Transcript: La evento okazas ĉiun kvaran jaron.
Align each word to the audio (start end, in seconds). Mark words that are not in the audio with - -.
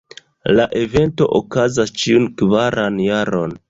La 0.59 0.65
evento 0.79 1.29
okazas 1.41 1.95
ĉiun 2.01 2.29
kvaran 2.43 3.03
jaron. 3.09 3.59